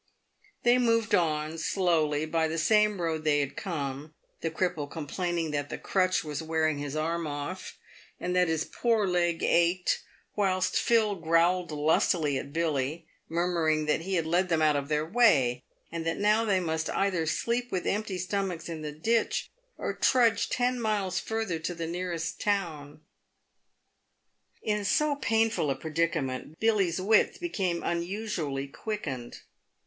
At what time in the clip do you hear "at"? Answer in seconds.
12.39-12.51